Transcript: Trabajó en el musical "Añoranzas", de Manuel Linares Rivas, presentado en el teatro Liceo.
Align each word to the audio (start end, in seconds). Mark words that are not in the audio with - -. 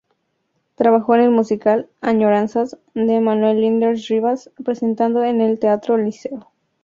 Trabajó 0.73 1.13
en 1.13 1.21
el 1.21 1.29
musical 1.29 1.87
"Añoranzas", 2.01 2.75
de 2.95 3.21
Manuel 3.21 3.61
Linares 3.61 4.07
Rivas, 4.07 4.49
presentado 4.65 5.23
en 5.23 5.41
el 5.41 5.59
teatro 5.59 5.95
Liceo. 5.99 6.49